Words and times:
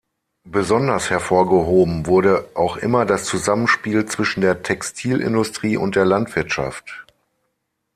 Besonders 0.47 1.11
hervorgehoben 1.11 2.07
wurde 2.07 2.49
auch 2.55 2.75
immer 2.77 3.05
das 3.05 3.25
Zusammenspiel 3.25 4.07
zwischen 4.07 4.41
der 4.41 4.63
Textilindustrie 4.63 5.77
und 5.77 5.95
der 5.95 6.05
Landwirtschaft. 6.05 7.05